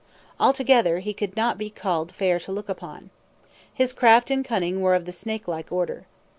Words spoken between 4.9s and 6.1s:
of the snake like order.